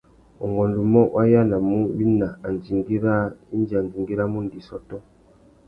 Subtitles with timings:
[0.45, 3.23] Ungôndumô, wa yānamú wina andjingüî râā
[3.55, 4.95] indi andjingüî râ mundu i sôtô.